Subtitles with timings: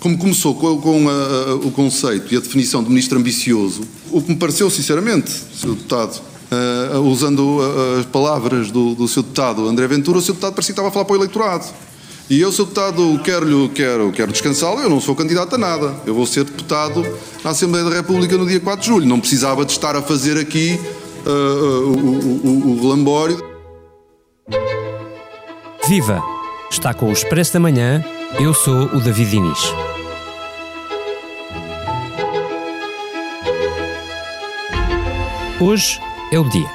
[0.00, 4.30] como começou com, com a, o conceito e a definição de ministro ambicioso, o que
[4.30, 5.68] me pareceu, sinceramente, Sr.
[5.68, 6.20] Deputado,
[6.94, 9.22] uh, usando uh, as palavras do, do Sr.
[9.22, 10.32] Deputado André Ventura, o Sr.
[10.32, 11.66] Deputado parecia que estava a falar para o eleitorado.
[12.30, 12.64] E eu, Sr.
[12.64, 15.94] Deputado, quero, quero, quero descansá-lo, eu não sou candidato a nada.
[16.06, 17.04] Eu vou ser deputado
[17.44, 19.06] na Assembleia da República no dia 4 de julho.
[19.06, 20.80] Não precisava de estar a fazer aqui
[21.26, 23.42] uh, o, o, o relambório.
[25.86, 26.22] Viva!
[26.70, 28.04] Está com o Expresso da Manhã,
[28.38, 29.89] eu sou o David Diniz.
[35.60, 36.00] Hoje
[36.32, 36.70] é o dia.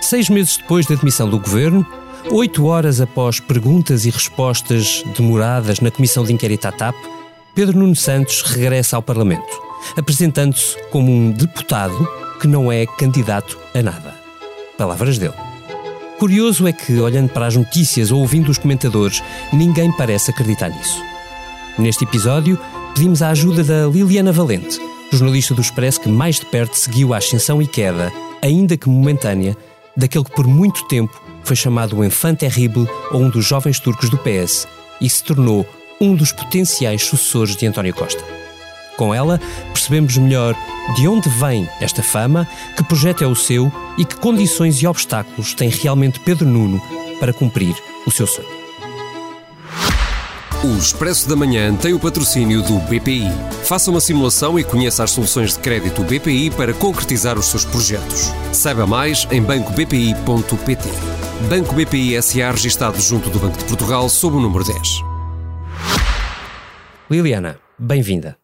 [0.00, 1.86] Seis meses depois da demissão do governo,
[2.30, 6.94] oito horas após perguntas e respostas demoradas na comissão de inquérito à TAP,
[7.54, 9.60] Pedro Nuno Santos regressa ao Parlamento,
[9.98, 12.08] apresentando-se como um deputado
[12.40, 14.14] que não é candidato a nada.
[14.78, 15.34] Palavras dele.
[16.18, 21.02] Curioso é que, olhando para as notícias ou ouvindo os comentadores, ninguém parece acreditar nisso.
[21.78, 22.58] Neste episódio,
[22.94, 27.18] pedimos a ajuda da Liliana Valente, jornalista do Expresso que mais de perto seguiu a
[27.18, 29.56] ascensão e queda, ainda que momentânea,
[29.96, 34.08] daquele que por muito tempo foi chamado o Enfant Terrible ou um dos jovens turcos
[34.08, 34.66] do PS
[35.00, 35.66] e se tornou
[36.00, 38.22] um dos potenciais sucessores de António Costa.
[38.96, 39.40] Com ela,
[39.72, 40.54] percebemos melhor
[40.94, 45.54] de onde vem esta fama, que projeto é o seu e que condições e obstáculos
[45.54, 46.80] tem realmente Pedro Nuno
[47.18, 47.74] para cumprir
[48.06, 48.59] o seu sonho.
[50.62, 53.30] O Expresso da Manhã tem o patrocínio do BPI.
[53.64, 58.26] Faça uma simulação e conheça as soluções de crédito BPI para concretizar os seus projetos.
[58.52, 60.88] Saiba mais em bancobpi.pt.
[61.48, 64.76] Banco BPI SA registado junto do Banco de Portugal sob o número 10.
[67.10, 68.36] Liliana, bem-vinda.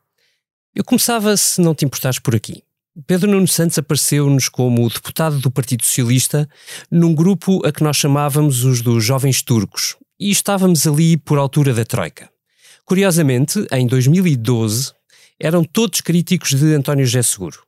[0.75, 2.63] Eu começava, se não te importares por aqui.
[3.07, 6.49] Pedro Nuno Santos apareceu-nos como deputado do Partido Socialista
[6.91, 11.73] num grupo a que nós chamávamos os dos Jovens Turcos, e estávamos ali por altura
[11.73, 12.31] da Troika.
[12.85, 14.93] Curiosamente, em 2012,
[15.41, 17.63] eram todos críticos de António José Seguro.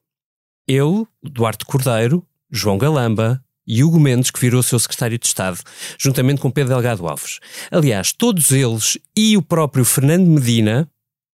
[0.67, 5.59] Eu, Duarte Cordeiro, João Galamba e Hugo Mendes, que virou seu secretário de Estado,
[5.99, 7.41] juntamente com Pedro Delgado Alves.
[7.71, 10.91] Aliás, todos eles e o próprio Fernando Medina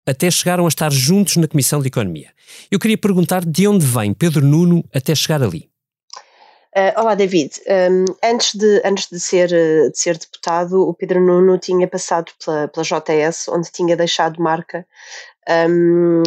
[0.06, 2.30] até chegaram a estar juntos na Comissão de Economia.
[2.70, 5.71] Eu queria perguntar de onde vem Pedro Nuno até chegar ali.
[6.74, 7.60] Uh, olá, David.
[7.68, 12.66] Um, antes, de, antes de, ser, de ser deputado, o Pedro Nuno tinha passado pela,
[12.66, 14.86] pela JS, onde tinha deixado marca
[15.68, 16.22] um,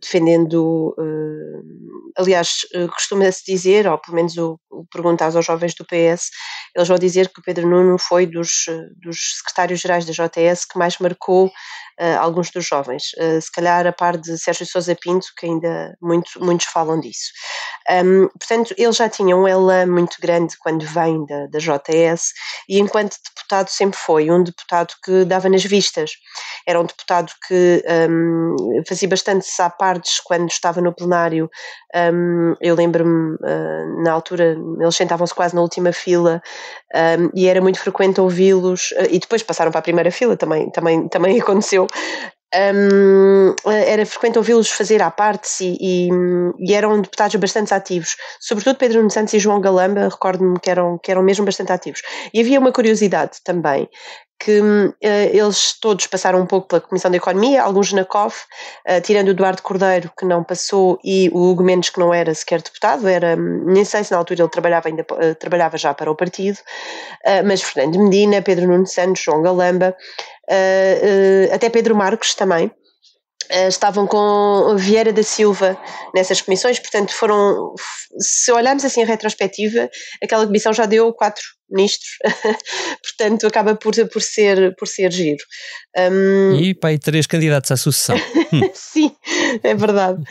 [0.00, 0.94] defendendo.
[0.96, 2.64] Uh, aliás,
[2.94, 6.30] costuma-se dizer, ou pelo menos o, o perguntar aos jovens do PS,
[6.74, 8.66] eles vão dizer que o Pedro Nuno foi dos,
[8.96, 13.92] dos secretários-gerais da JS que mais marcou uh, alguns dos jovens, uh, se calhar a
[13.92, 17.32] par de Sérgio Sousa Pinto, que ainda muito, muitos falam disso.
[17.90, 22.32] Um, portanto, ele já tinha um elan muito grande quando vem da, da JS
[22.68, 26.12] e enquanto deputado sempre foi um deputado que dava nas vistas.
[26.66, 31.50] Era um deputado que um, fazia bastante sapardes quando estava no plenário.
[31.94, 36.42] Um, eu lembro-me, uh, na altura, eles sentavam-se quase na última fila
[37.34, 41.40] e era muito frequente ouvi-los, e depois passaram para a primeira fila, também, também, também
[41.40, 41.86] aconteceu,
[42.54, 46.10] um, era frequente ouvi-los fazer à parte e, e,
[46.58, 50.98] e, eram deputados bastante ativos, sobretudo Pedro Nuno Santos e João Galamba, recordo-me que eram,
[50.98, 52.00] que eram mesmo bastante ativos.
[52.32, 53.86] E havia uma curiosidade também,
[54.38, 58.44] que uh, eles todos passaram um pouco pela Comissão de Economia, alguns na COF,
[58.86, 62.32] uh, tirando o Eduardo Cordeiro, que não passou, e o Hugo Mendes, que não era
[62.34, 66.10] sequer deputado, era, nem sei se na altura ele trabalhava, ainda, uh, trabalhava já para
[66.10, 66.58] o partido,
[67.44, 69.94] mas Fernando Medina, Pedro Nuno Santos, João Galamba,
[71.52, 72.70] até Pedro Marcos também,
[73.50, 75.78] estavam com Vieira da Silva
[76.14, 77.74] nessas comissões, portanto foram,
[78.18, 79.88] se olharmos assim em retrospectiva,
[80.22, 82.10] aquela comissão já deu quatro ministros,
[83.02, 85.42] portanto acaba por, por, ser, por ser giro.
[85.96, 86.56] Um...
[86.56, 88.16] E pai, três candidatos à sucessão.
[88.74, 89.14] Sim,
[89.62, 90.22] é verdade.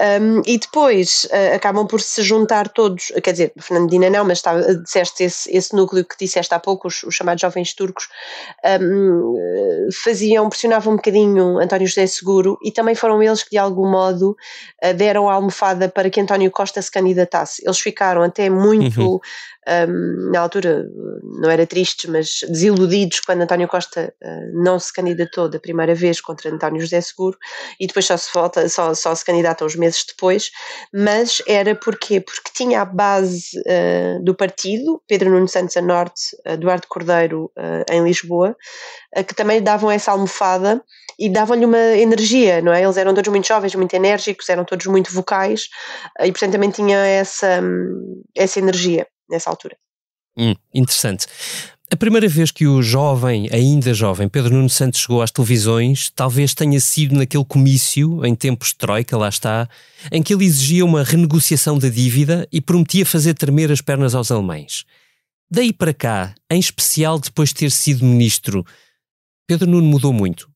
[0.00, 4.58] Um, e depois uh, acabam por se juntar todos, quer dizer, Fernandina não, mas está,
[4.58, 8.08] disseste esse, esse núcleo que disseste há pouco, os, os chamados jovens turcos,
[8.80, 13.90] um, faziam, pressionavam um bocadinho António José Seguro e também foram eles que de algum
[13.90, 14.34] modo
[14.82, 17.62] uh, deram a almofada para que António Costa se candidatasse.
[17.62, 19.20] Eles ficaram até muito uhum
[19.68, 20.88] um, na altura
[21.22, 26.20] não era tristes, mas desiludidos quando António Costa uh, não se candidatou da primeira vez
[26.20, 27.38] contra António José Seguro
[27.78, 30.50] e depois só se volta, só, só se candidata uns meses depois,
[30.92, 32.20] mas era porquê?
[32.20, 37.92] Porque tinha a base uh, do partido, Pedro Nuno Santos a Norte, Eduardo Cordeiro uh,
[37.92, 38.56] em Lisboa,
[39.28, 40.82] que também davam essa almofada
[41.18, 42.82] e davam-lhe uma energia, não é?
[42.82, 45.68] Eles eram todos muito jovens, muito enérgicos, eram todos muito vocais
[46.20, 47.62] e portanto também tinha essa,
[48.34, 49.76] essa energia nessa altura.
[50.36, 51.26] Hum, interessante.
[51.92, 56.54] A primeira vez que o jovem, ainda jovem, Pedro Nuno Santos chegou às televisões, talvez
[56.54, 59.68] tenha sido naquele comício, em tempos de Troika, lá está,
[60.10, 64.30] em que ele exigia uma renegociação da dívida e prometia fazer tremer as pernas aos
[64.30, 64.86] alemães.
[65.50, 68.64] Daí para cá, em especial depois de ter sido ministro,
[69.46, 70.50] Pedro Nuno mudou muito.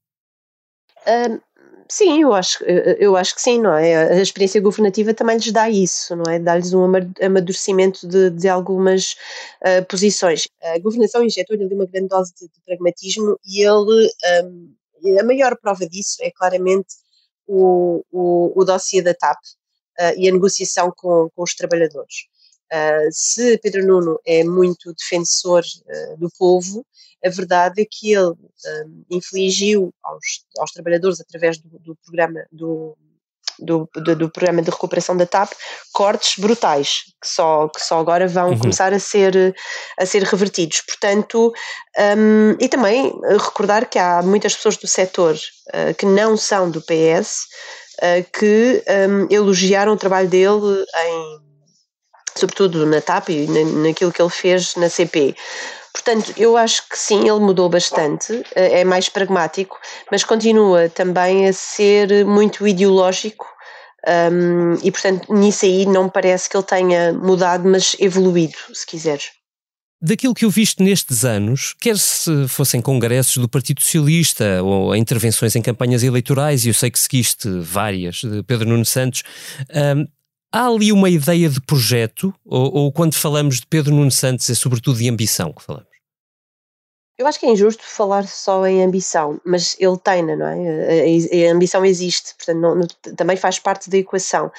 [1.07, 1.39] Um,
[1.89, 4.13] sim, eu acho, eu acho que sim, não é?
[4.13, 6.39] A experiência governativa também lhes dá isso, não é?
[6.39, 6.85] Dá-lhes um
[7.21, 9.17] amadurecimento de, de algumas
[9.63, 10.49] uh, posições.
[10.63, 14.11] A governação injetou-lhe ali uma grande dose de, de pragmatismo e ele,
[14.45, 14.75] um,
[15.21, 16.95] a maior prova disso é claramente
[17.47, 19.39] o, o, o dossiê da TAP
[20.01, 22.27] uh, e a negociação com, com os trabalhadores.
[22.73, 26.85] Uh, se Pedro Nuno é muito defensor uh, do povo,
[27.25, 32.97] a verdade é que ele um, infligiu aos, aos, trabalhadores, através do, do programa do,
[33.59, 35.53] do, do, programa de recuperação da TAP,
[35.93, 38.59] cortes brutais, que só, que só agora vão uhum.
[38.59, 39.55] começar a ser,
[39.99, 40.83] a ser revertidos.
[40.83, 41.53] Portanto,
[42.19, 46.83] um, e também recordar que há muitas pessoas do setor uh, que não são do
[46.83, 47.47] PS
[48.39, 51.47] que um, elogiaram o trabalho dele em
[52.39, 55.35] sobretudo na TAP e naquilo que ele fez na CP.
[55.93, 59.79] Portanto, eu acho que sim, ele mudou bastante, eh, é mais pragmático,
[60.11, 63.47] mas continua também a ser muito ideológico
[64.07, 69.31] um, e, portanto, nisso aí não parece que ele tenha mudado, mas evoluído, se quiseres.
[70.01, 75.57] Daquilo que eu viste nestes anos, quer se fossem congressos do Partido Socialista ou intervenções
[75.57, 79.25] em campanhas eleitorais, e eu sei que seguiste várias de Pedro Nuno Santos,
[79.97, 80.07] um,
[80.57, 84.55] Há ali uma ideia de projeto, ou, ou quando falamos de Pedro Nuno Santos é
[84.55, 85.96] sobretudo de ambição que falamos?
[87.19, 91.49] Eu acho que é injusto falar só em ambição, mas ele tem, não é?
[91.49, 92.87] A, ambição existe, portanto, não, não,
[93.17, 94.53] também faz parte da equação.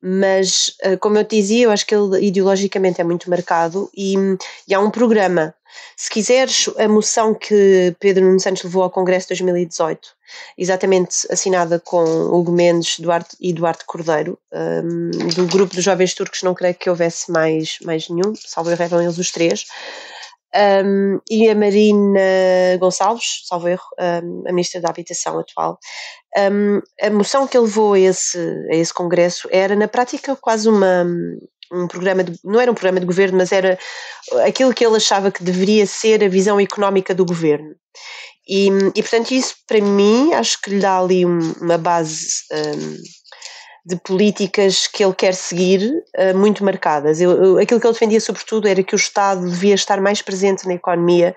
[0.00, 4.14] Mas, eh, como eu te dizia, eu acho que ele ideologicamente é muito marcado e,
[4.68, 5.54] e há um programa.
[5.96, 10.08] Se quiseres, a moção que Pedro Nuno Santos levou ao Congresso de 2018,
[10.58, 16.42] exatamente assinada com Hugo Mendes Duarte e Duarte Cordeiro, um, do grupo dos jovens turcos,
[16.42, 19.64] não creio que houvesse mais, mais nenhum, salvo erro, eles os três
[20.54, 22.20] um, e a Marina
[22.78, 25.78] Gonçalves, salvo erro, um, a Ministra da Habitação atual.
[26.36, 28.38] Um, a moção que ele levou a esse,
[28.70, 31.06] a esse congresso era, na prática, quase uma,
[31.72, 33.78] um programa, de, não era um programa de governo, mas era
[34.44, 37.74] aquilo que ele achava que deveria ser a visão económica do governo.
[38.46, 42.42] E, e portanto, isso para mim acho que lhe dá ali um, uma base
[43.84, 47.20] de políticas que ele quer seguir uh, muito marcadas.
[47.20, 50.66] Eu, eu, aquilo que ele defendia, sobretudo, era que o Estado devia estar mais presente
[50.68, 51.34] na economia,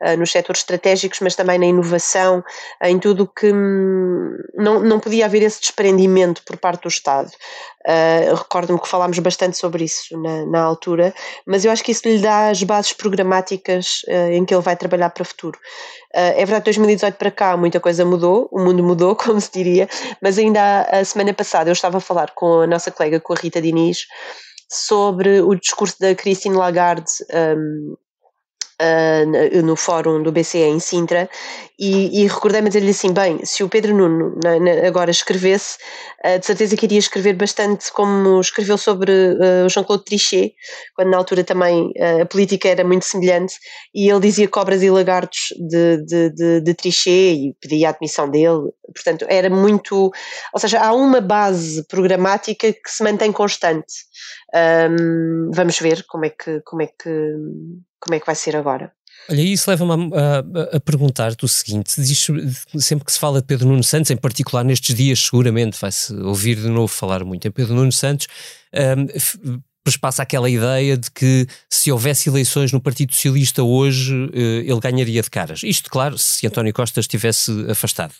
[0.00, 5.00] uh, nos setores estratégicos, mas também na inovação, uh, em tudo que hum, não, não
[5.00, 7.30] podia haver esse desprendimento por parte do Estado.
[8.36, 11.14] Recordo-me que falámos bastante sobre isso na, na, altura,
[11.46, 14.02] mas eu acho que isso lhe dá as bases programáticas
[14.32, 15.58] em que ele vai trabalhar para o futuro.
[16.12, 19.88] é verdade, de 2018 para cá muita coisa mudou, o mundo mudou, como se diria,
[20.22, 23.32] mas ainda a semana passada eu estava estava a falar com a nossa colega, com
[23.32, 24.06] a Rita Diniz,
[24.70, 27.10] sobre o discurso da Christine Lagarde
[27.56, 27.96] um,
[28.80, 31.28] uh, no fórum do BCE em Sintra
[31.78, 35.78] e, e recordei-me dizer-lhe assim, bem, se o Pedro Nuno na, na, agora escrevesse,
[36.24, 40.54] uh, de certeza que iria escrever bastante como escreveu sobre uh, o Jean-Claude Trichet,
[40.94, 43.54] quando na altura também a política era muito semelhante,
[43.94, 48.28] e ele dizia cobras e lagartos de, de, de, de Trichet e pedia a admissão
[48.28, 50.10] dele, portanto era muito,
[50.52, 54.08] ou seja, há uma base programática que se mantém constante.
[54.54, 57.34] Um, vamos ver como é que como é que
[58.00, 58.92] como é que vai ser agora.
[59.30, 62.26] Olha, isso leva-me a, a, a perguntar-te o seguinte: diz,
[62.78, 66.56] sempre que se fala de Pedro Nuno Santos, em particular nestes dias, seguramente vai-se ouvir
[66.56, 68.26] de novo falar muito em Pedro Nuno Santos,
[68.72, 69.60] um,
[70.00, 75.22] passa aquela ideia de que se houvesse eleições no Partido Socialista hoje, uh, ele ganharia
[75.22, 75.62] de caras.
[75.62, 78.12] Isto, claro, se António Costa estivesse afastado.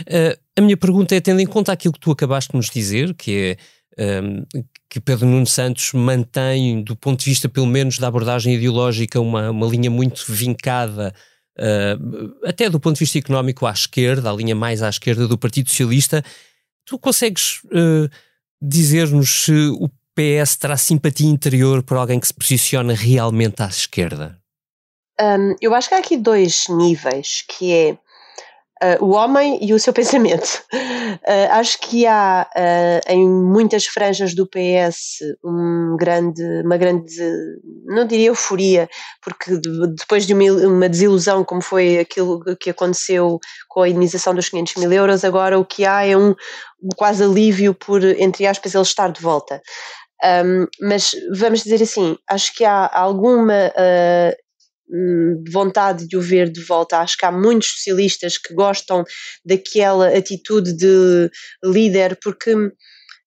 [0.00, 3.14] Uh, a minha pergunta é, tendo em conta aquilo que tu acabaste de nos dizer,
[3.14, 3.56] que é
[3.98, 4.44] um,
[4.88, 9.50] que Pedro Nuno Santos mantém, do ponto de vista pelo menos da abordagem ideológica, uma,
[9.50, 11.14] uma linha muito vincada,
[11.58, 15.38] uh, até do ponto de vista económico, à esquerda, a linha mais à esquerda do
[15.38, 16.24] Partido Socialista.
[16.84, 18.08] Tu consegues uh,
[18.60, 24.38] dizer-nos se o PS terá simpatia interior por alguém que se posiciona realmente à esquerda?
[25.20, 27.98] Um, eu acho que há aqui dois níveis, que é
[28.82, 30.64] Uh, o homem e o seu pensamento.
[30.72, 37.14] Uh, acho que há uh, em muitas franjas do PS um grande, uma grande,
[37.84, 38.88] não diria euforia,
[39.22, 43.38] porque de, depois de uma, desilusão como foi aquilo que aconteceu
[43.68, 46.34] com a indenização dos 500 mil euros, agora o que há é um
[46.96, 49.62] quase alívio por, entre aspas, ele estar de volta.
[50.22, 53.72] Um, mas vamos dizer assim, acho que há alguma
[55.50, 56.98] vontade de o ver de volta.
[56.98, 59.04] Acho que há muitos socialistas que gostam
[59.44, 61.30] daquela atitude de
[61.64, 62.54] líder, porque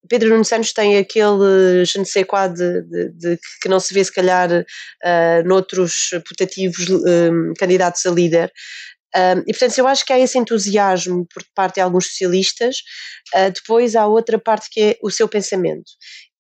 [0.09, 3.93] Pedro Nuno Santos tem aquele je ne sais quoi de, de, de, que não se
[3.93, 8.51] vê se calhar uh, noutros putativos um, candidatos a líder.
[9.15, 12.77] Um, e portanto, eu acho que há esse entusiasmo por parte de alguns socialistas.
[13.33, 15.91] Uh, depois há outra parte que é o seu pensamento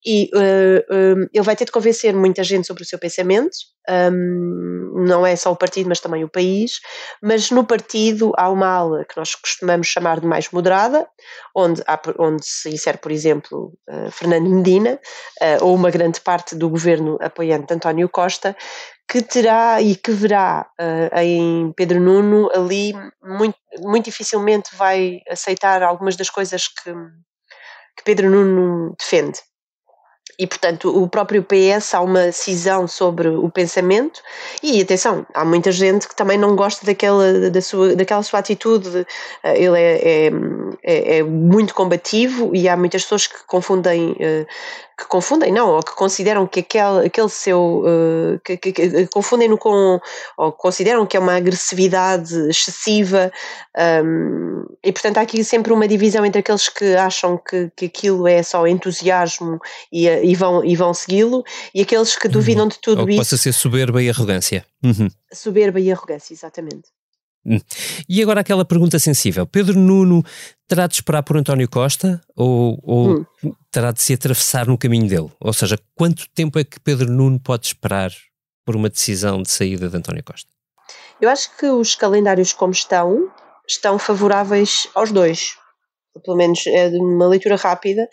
[0.09, 3.57] e uh, ele vai ter de convencer muita gente sobre o seu pensamento,
[3.89, 6.79] um, não é só o partido, mas também o país.
[7.21, 11.05] Mas no partido há uma ala que nós costumamos chamar de mais moderada,
[11.53, 14.97] onde, há, onde se insere, por exemplo, uh, Fernando Medina,
[15.41, 18.55] uh, ou uma grande parte do governo apoiante de António Costa,
[19.09, 20.69] que terá e que verá
[21.21, 28.29] em Pedro Nuno ali muito, muito dificilmente vai aceitar algumas das coisas que, que Pedro
[28.29, 29.39] Nuno defende
[30.39, 34.21] e, portanto, o próprio PS há uma cisão sobre o pensamento.
[34.61, 39.05] E, atenção, há muita gente que também não gosta daquela, da sua, daquela sua atitude,
[39.43, 40.31] eh, ele é, é,
[40.83, 44.45] é, é muito combativo e há muitas pessoas que confundem eh,
[44.97, 49.55] que confundem, não, ou que consideram que aquele, aquele seu, uh, que, que, que confundem-no
[49.55, 50.01] com,
[50.35, 53.31] ou consideram que é uma agressividade excessiva,
[54.03, 58.27] um, e portanto há aqui sempre uma divisão entre aqueles que acham que, que aquilo
[58.27, 59.59] é só entusiasmo
[59.91, 61.43] e, e vão, e vão segui-lo,
[61.73, 62.69] e aqueles que duvidam uhum.
[62.69, 63.17] de tudo ou isso.
[63.17, 64.65] Possa ser soberba e arrogância.
[64.83, 65.09] Uhum.
[65.33, 66.89] Soberba e arrogância, exatamente.
[67.45, 67.59] Hum.
[68.09, 70.21] E agora aquela pergunta sensível: Pedro Nuno
[70.67, 73.53] terá de esperar por António Costa ou, ou hum.
[73.71, 75.31] terá de se atravessar no caminho dele?
[75.39, 78.11] Ou seja, quanto tempo é que Pedro Nuno pode esperar
[78.65, 80.49] por uma decisão de saída de António Costa?
[81.21, 83.31] Eu acho que os calendários como estão,
[83.67, 85.55] estão favoráveis aos dois.
[86.25, 88.07] Pelo menos é de uma leitura rápida.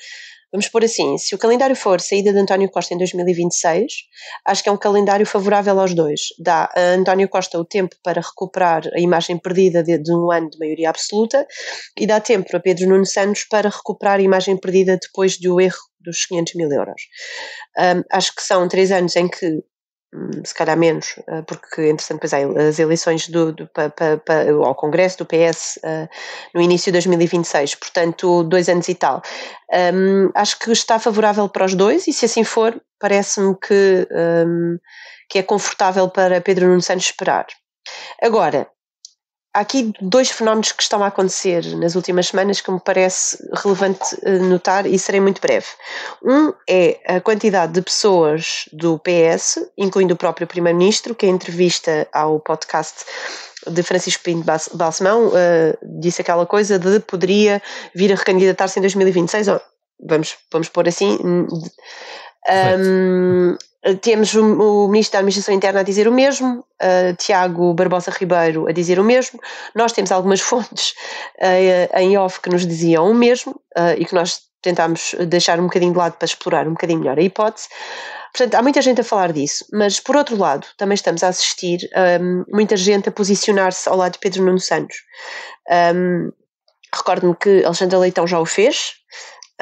[0.55, 3.93] Vamos pôr assim: se o calendário for saída de António Costa em 2026,
[4.45, 6.29] acho que é um calendário favorável aos dois.
[6.39, 10.49] Dá a António Costa o tempo para recuperar a imagem perdida de, de um ano
[10.49, 11.45] de maioria absoluta
[11.99, 15.81] e dá tempo a Pedro Nuno Santos para recuperar a imagem perdida depois do erro
[15.99, 17.03] dos 500 mil euros.
[17.77, 19.61] Um, acho que são três anos em que
[20.45, 24.75] se calhar menos, eh, porque entretanto depois as eleições do, do, pa, pa, pa, ao
[24.75, 26.09] Congresso do PS uh,
[26.55, 29.23] no início de 2026, portanto dois anos e tal.
[29.73, 34.09] Um, acho que está favorável para os dois e se assim for, parece-me que,
[34.47, 34.79] um,
[35.29, 37.47] que é confortável para Pedro Nuno Santos esperar.
[38.23, 38.69] Agora,
[39.55, 44.17] há aqui dois fenómenos que estão a acontecer nas últimas semanas que me parece relevante
[44.23, 45.67] eh, notar e serei muito breve.
[46.23, 52.07] Um é a quantidade de pessoas do PS, incluindo o próprio Primeiro-Ministro, que em entrevista
[52.13, 53.05] ao podcast
[53.71, 54.45] de Francisco Pinto
[54.75, 57.63] Balsemão uh, disse aquela coisa de poderia
[57.95, 59.61] vir a recandidatar-se em 2026, ou,
[60.07, 61.19] vamos, vamos pôr assim.
[61.25, 61.47] Um,
[64.01, 68.67] temos o, o, Ministro da Administração Interna a dizer o mesmo, uh, Tiago Barbosa Ribeiro
[68.67, 69.39] a dizer o mesmo.
[69.75, 70.95] Nós temos algumas fontes
[71.41, 75.65] uh, em off que nos diziam o mesmo uh, e que nós tentámos deixar um
[75.65, 77.69] bocadinho de lado para explorar um bocadinho melhor a hipótese.
[78.33, 81.79] Portanto, há muita gente a falar disso, mas por outro lado, também estamos a assistir
[82.21, 84.97] um, muita gente a posicionar-se ao lado de Pedro Nuno Santos.
[85.95, 86.33] Um,
[86.95, 88.95] Recordo-me que Alexandre Leitão já o fez,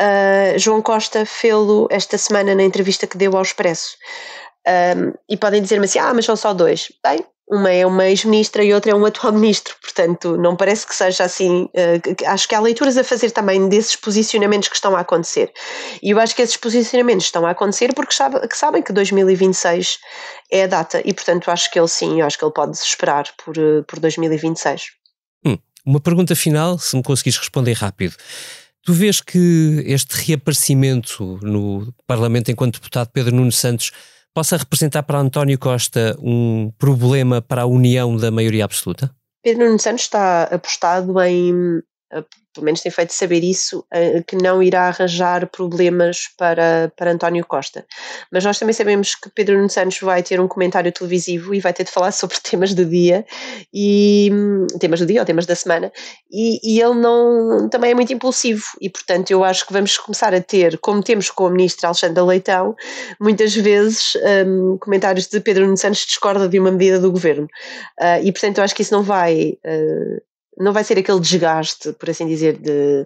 [0.02, 3.96] Uh, João Costa fê-lo esta semana na entrevista que deu ao Expresso.
[4.66, 6.90] Um, e podem dizer-me assim: ah, mas são só dois.
[7.04, 10.94] Bem, uma é uma ex-ministra e outra é um atual ministro, portanto, não parece que
[10.94, 11.64] seja assim.
[11.64, 15.52] Uh, acho que há leituras a fazer também desses posicionamentos que estão a acontecer.
[16.02, 19.98] E eu acho que esses posicionamentos estão a acontecer porque sabe, que sabem que 2026
[20.50, 23.54] é a data, e portanto, acho que ele sim, acho que ele pode esperar por,
[23.86, 24.84] por 2026.
[25.44, 28.14] Hum, uma pergunta final, se me conseguires responder rápido.
[28.84, 33.92] Tu vês que este reaparecimento no Parlamento enquanto deputado Pedro Nuno Santos
[34.34, 39.14] possa representar para António Costa um problema para a união da maioria absoluta?
[39.42, 41.80] Pedro Nuno Santos está apostado em
[42.52, 47.44] pelo menos tem feito saber isso, eh, que não irá arranjar problemas para, para António
[47.46, 47.86] Costa.
[48.30, 51.72] Mas nós também sabemos que Pedro Nuno Santos vai ter um comentário televisivo e vai
[51.72, 53.24] ter de falar sobre temas do dia,
[53.72, 54.30] e
[54.78, 55.90] temas do dia ou temas da semana,
[56.30, 60.34] e, e ele não também é muito impulsivo, e portanto eu acho que vamos começar
[60.34, 62.76] a ter, como temos com a ministra Alexandra Leitão,
[63.18, 64.12] muitas vezes
[64.46, 67.46] um, comentários de Pedro Nuno Santos discorda de uma medida do governo.
[67.98, 71.92] Uh, e portanto eu acho que isso não vai uh, não vai ser aquele desgaste,
[71.94, 73.04] por assim dizer, de,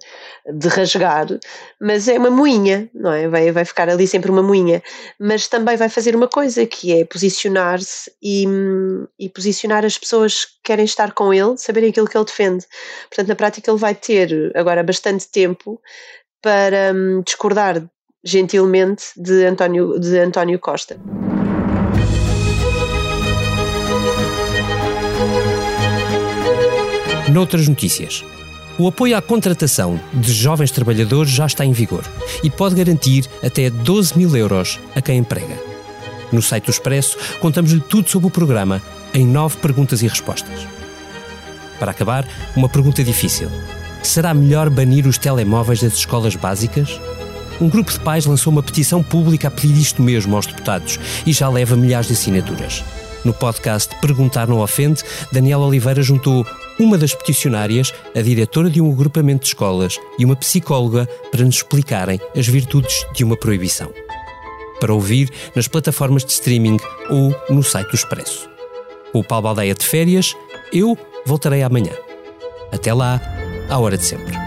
[0.53, 1.27] de rasgar,
[1.81, 3.29] mas é uma moinha, não é?
[3.29, 4.83] Vai, vai ficar ali sempre uma moinha,
[5.19, 8.47] mas também vai fazer uma coisa que é posicionar-se e,
[9.19, 12.67] e posicionar as pessoas que querem estar com ele, saberem aquilo que ele defende.
[13.09, 15.81] Portanto, na prática, ele vai ter agora bastante tempo
[16.43, 17.83] para hum, discordar
[18.25, 20.99] gentilmente de António, de António Costa.
[27.37, 28.25] Noutras notícias.
[28.79, 32.03] O apoio à contratação de jovens trabalhadores já está em vigor
[32.43, 35.55] e pode garantir até 12 mil euros a quem emprega.
[36.33, 38.81] No site do Expresso, contamos-lhe tudo sobre o programa
[39.13, 40.67] em nove perguntas e respostas.
[41.79, 42.27] Para acabar,
[42.57, 43.51] uma pergunta difícil.
[44.03, 46.99] Será melhor banir os telemóveis das escolas básicas?
[47.61, 51.35] Um grupo de pais lançou uma petição pública a pedir isto mesmo aos deputados e
[51.35, 52.83] já leva milhares de assinaturas.
[53.27, 56.47] No podcast Perguntar Não Ofende, Daniela Oliveira juntou
[56.79, 61.57] uma das peticionárias, a diretora de um agrupamento de escolas e uma psicóloga para nos
[61.57, 63.93] explicarem as virtudes de uma proibição.
[64.81, 66.77] Para ouvir nas plataformas de streaming
[67.09, 68.49] ou no site do Expresso.
[69.13, 70.35] Com o Paulo Baldeia de férias,
[70.73, 71.93] eu voltarei amanhã.
[72.71, 73.21] Até lá,
[73.69, 74.46] à hora de sempre.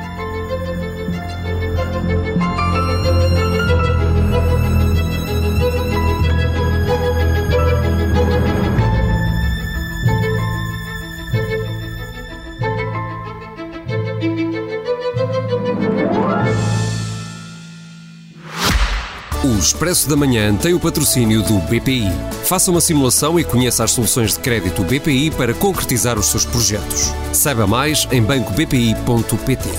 [19.60, 22.10] O Expresso da Manhã tem o patrocínio do BPI.
[22.46, 27.14] Faça uma simulação e conheça as soluções de crédito BPI para concretizar os seus projetos.
[27.34, 29.70] Saiba mais em bancobpi.pt.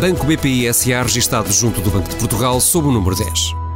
[0.00, 3.69] Banco BPI SA registado junto do Banco de Portugal sob o número 10.